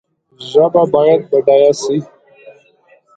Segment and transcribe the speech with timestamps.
[0.49, 1.97] ژبه باید بډایه سي